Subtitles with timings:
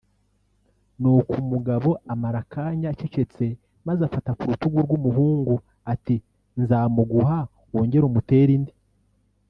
[1.01, 3.45] ”Nuko umugabo amara akanya acecetse
[3.87, 5.55] maze afata ku rutugu rw’umuhungu
[5.93, 6.15] ati”
[6.61, 7.37] nzamuguha
[7.73, 8.73] wongere umutere indi